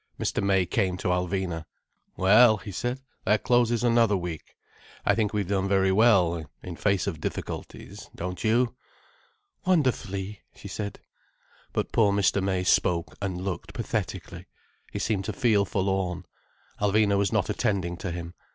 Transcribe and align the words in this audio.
Mr. 0.19 0.41
May 0.41 0.65
came 0.65 0.97
to 0.97 1.09
Alvina. 1.09 1.65
"Well," 2.17 2.57
he 2.57 2.71
said. 2.71 3.01
"That 3.23 3.43
closes 3.43 3.83
another 3.83 4.17
week. 4.17 4.55
I 5.05 5.13
think 5.13 5.31
we've 5.31 5.47
done 5.47 5.67
very 5.67 5.91
well, 5.91 6.49
in 6.63 6.75
face 6.75 7.05
of 7.05 7.21
difficulties, 7.21 8.09
don't 8.15 8.43
you?" 8.43 8.73
"Wonderfully," 9.63 10.41
she 10.55 10.67
said. 10.67 11.01
But 11.71 11.91
poor 11.91 12.11
Mr. 12.11 12.41
May 12.41 12.63
spoke 12.63 13.15
and 13.21 13.41
looked 13.41 13.75
pathetically. 13.75 14.47
He 14.91 14.97
seemed 14.97 15.25
to 15.25 15.33
feel 15.33 15.65
forlorn. 15.65 16.25
Alvina 16.81 17.15
was 17.15 17.31
not 17.31 17.51
attending 17.51 17.95
to 17.97 18.09
him. 18.09 18.33